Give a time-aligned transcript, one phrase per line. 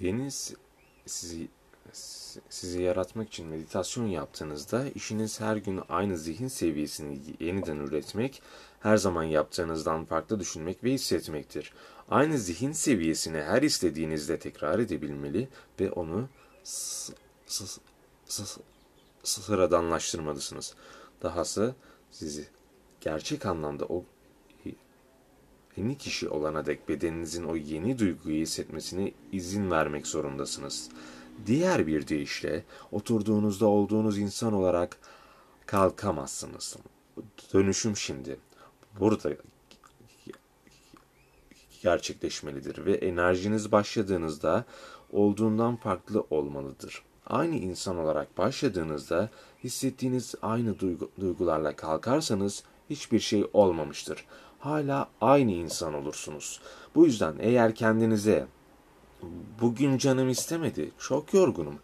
[0.00, 0.56] Yeni si-
[1.06, 1.48] sizi
[1.92, 8.42] si- sizi yaratmak için meditasyon yaptığınızda işiniz her gün aynı zihin seviyesini yeniden üretmek,
[8.80, 11.72] her zaman yaptığınızdan farklı düşünmek ve hissetmektir.
[12.08, 15.48] Aynı zihin seviyesini her istediğinizde tekrar edebilmeli
[15.80, 16.28] ve onu
[19.24, 20.74] sıradanlaştırmalısınız.
[21.22, 21.74] Dahası
[22.10, 22.48] sizi
[23.00, 24.04] gerçek anlamda o
[25.76, 30.88] yeni kişi olana dek bedeninizin o yeni duyguyu hissetmesine izin vermek zorundasınız.
[31.46, 34.96] Diğer bir deyişle oturduğunuzda olduğunuz insan olarak
[35.66, 36.76] kalkamazsınız.
[37.54, 38.38] Dönüşüm şimdi
[39.00, 39.30] burada
[41.82, 44.64] gerçekleşmelidir ve enerjiniz başladığınızda
[45.12, 47.02] olduğundan farklı olmalıdır.
[47.26, 49.30] Aynı insan olarak başladığınızda
[49.64, 54.24] hissettiğiniz aynı duygu- duygularla kalkarsanız hiçbir şey olmamıştır.
[54.64, 56.60] Hala aynı insan olursunuz.
[56.94, 58.46] Bu yüzden eğer kendinize
[59.60, 61.78] bugün canım istemedi, çok yorgunum,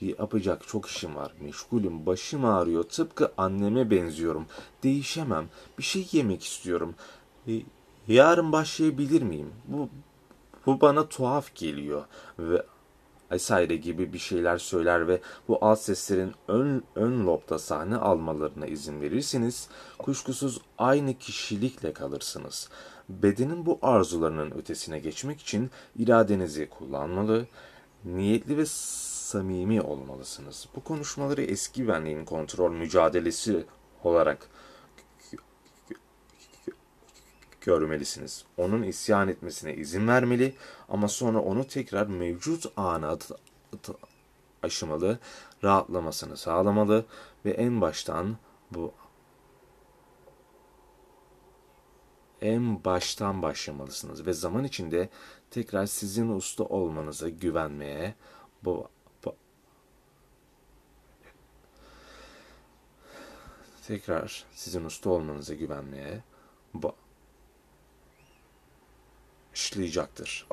[0.00, 4.46] yapacak çok işim var, meşgulüm, başım ağrıyor, tıpkı anneme benziyorum,
[4.82, 6.94] değişemem, bir şey yemek istiyorum,
[7.48, 7.52] E,
[8.08, 9.52] yarın başlayabilir miyim?
[9.68, 9.88] Bu,
[10.66, 12.04] bu bana tuhaf geliyor
[12.38, 12.62] ve
[13.30, 19.00] vesaire gibi bir şeyler söyler ve bu alt seslerin ön, ön lobda sahne almalarına izin
[19.00, 19.68] verirseniz
[19.98, 22.68] kuşkusuz aynı kişilikle kalırsınız.
[23.08, 27.46] Bedenin bu arzularının ötesine geçmek için iradenizi kullanmalı,
[28.04, 30.68] niyetli ve samimi olmalısınız.
[30.76, 33.64] Bu konuşmaları eski benliğin kontrol mücadelesi
[34.04, 34.48] olarak
[37.66, 38.44] görmelisiniz.
[38.56, 40.54] Onun isyan etmesine izin vermeli
[40.88, 43.18] ama sonra onu tekrar mevcut ana
[44.62, 45.18] aşımalı,
[45.64, 47.04] rahatlamasını sağlamalı
[47.44, 48.36] ve en baştan
[48.70, 48.92] bu
[52.42, 55.08] en baştan başlamalısınız ve zaman içinde
[55.50, 58.14] tekrar sizin usta olmanıza güvenmeye
[58.64, 58.88] bu-
[63.86, 66.22] tekrar sizin usta olmanıza güvenmeye
[66.74, 66.94] bu,
[69.76, 70.46] başlayacaktır.